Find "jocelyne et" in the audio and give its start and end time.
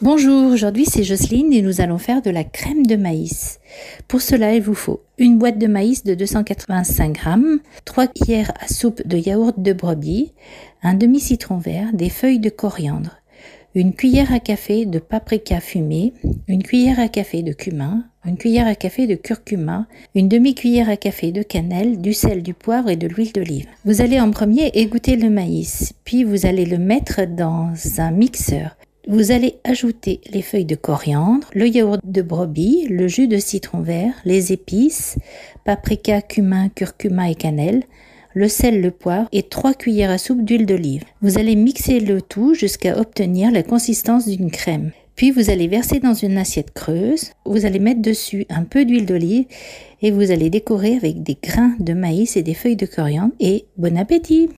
1.02-1.60